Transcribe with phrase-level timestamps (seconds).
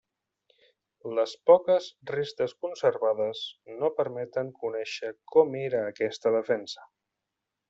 [1.19, 3.43] Les poques restes conservades
[3.83, 6.93] no permeten conèixer com era aquesta defensa.